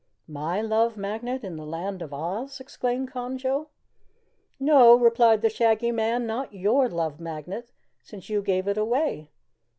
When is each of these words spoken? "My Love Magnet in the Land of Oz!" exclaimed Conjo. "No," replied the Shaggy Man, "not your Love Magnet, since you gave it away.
"My 0.27 0.61
Love 0.61 0.97
Magnet 0.97 1.43
in 1.43 1.57
the 1.57 1.63
Land 1.63 2.01
of 2.01 2.11
Oz!" 2.11 2.59
exclaimed 2.59 3.11
Conjo. 3.11 3.67
"No," 4.59 4.95
replied 4.95 5.43
the 5.43 5.49
Shaggy 5.51 5.91
Man, 5.91 6.25
"not 6.25 6.51
your 6.55 6.89
Love 6.89 7.19
Magnet, 7.19 7.69
since 8.01 8.27
you 8.27 8.41
gave 8.41 8.67
it 8.67 8.79
away. 8.79 9.29